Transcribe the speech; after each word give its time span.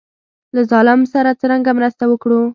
له 0.55 0.61
ظالم 0.71 1.01
سره 1.13 1.37
څرنګه 1.41 1.71
مرسته 1.77 2.03
وکړو. 2.07 2.41